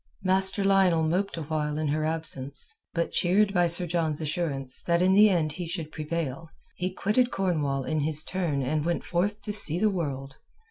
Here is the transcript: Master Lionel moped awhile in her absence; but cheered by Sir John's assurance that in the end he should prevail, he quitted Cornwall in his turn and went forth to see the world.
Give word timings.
Master 0.23 0.63
Lionel 0.63 1.03
moped 1.03 1.37
awhile 1.37 1.77
in 1.77 1.89
her 1.89 2.03
absence; 2.03 2.73
but 2.91 3.11
cheered 3.11 3.53
by 3.53 3.67
Sir 3.67 3.85
John's 3.85 4.19
assurance 4.19 4.81
that 4.81 4.99
in 4.99 5.13
the 5.13 5.29
end 5.29 5.51
he 5.51 5.67
should 5.67 5.91
prevail, 5.91 6.49
he 6.75 6.91
quitted 6.91 7.29
Cornwall 7.29 7.83
in 7.83 7.99
his 7.99 8.23
turn 8.23 8.63
and 8.63 8.83
went 8.83 9.03
forth 9.03 9.43
to 9.43 9.53
see 9.53 9.77
the 9.77 9.91
world. 9.91 10.37